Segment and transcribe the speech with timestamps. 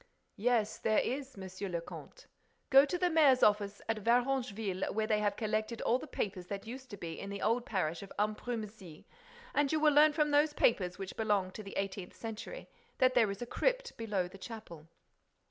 [0.37, 2.25] "Yes, there is, Monsieur le Comte.
[2.71, 6.65] Go to the mayor's office at Varengeville, where they have collected all the papers that
[6.65, 9.05] used to be in the old parish of Ambrumésy,
[9.53, 12.67] and you will learn from those papers, which belong to the eighteenth century,
[12.97, 14.87] that there is a crypt below the chapel.